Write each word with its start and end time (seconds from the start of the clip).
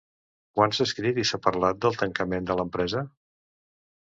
Quant 0.59 0.71
s’ha 0.77 0.87
escrit 0.89 1.19
i 1.23 1.25
s’ha 1.31 1.39
parlat 1.49 1.83
del 1.85 2.01
tancament 2.01 2.49
de 2.49 2.57
l’empresa? 2.63 3.05